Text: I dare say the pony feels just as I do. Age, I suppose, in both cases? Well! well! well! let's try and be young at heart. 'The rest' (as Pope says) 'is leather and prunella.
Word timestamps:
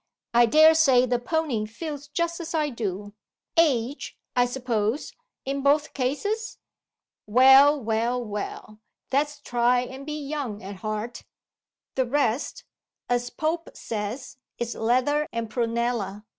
I 0.33 0.47
dare 0.47 0.73
say 0.73 1.05
the 1.05 1.19
pony 1.19 1.67
feels 1.67 2.07
just 2.07 2.39
as 2.39 2.55
I 2.55 2.71
do. 2.71 3.13
Age, 3.55 4.17
I 4.35 4.47
suppose, 4.47 5.13
in 5.45 5.61
both 5.61 5.93
cases? 5.93 6.57
Well! 7.27 7.79
well! 7.79 8.19
well! 8.25 8.79
let's 9.11 9.39
try 9.39 9.81
and 9.81 10.03
be 10.03 10.17
young 10.19 10.63
at 10.63 10.77
heart. 10.77 11.21
'The 11.93 12.07
rest' 12.07 12.63
(as 13.09 13.29
Pope 13.29 13.69
says) 13.77 14.37
'is 14.57 14.73
leather 14.73 15.27
and 15.31 15.51
prunella. 15.51 16.25